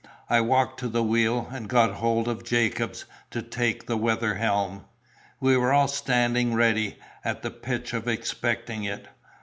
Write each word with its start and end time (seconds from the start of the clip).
I 0.31 0.41
walked 0.41 0.79
to 0.79 0.87
the 0.87 1.03
wheel, 1.03 1.47
and 1.51 1.69
got 1.69 1.91
hold 1.91 2.27
of 2.27 2.43
Jacobs 2.43 3.05
to 3.29 3.43
take 3.43 3.85
the 3.85 3.97
weather 3.97 4.33
helm. 4.33 4.85
"We 5.39 5.55
were 5.57 5.71
all 5.73 5.87
standing 5.87 6.55
ready, 6.55 6.97
at 7.23 7.43
the 7.43 7.51
pitch 7.51 7.93
of 7.93 8.07
expecting 8.07 8.83
it. 8.83 9.07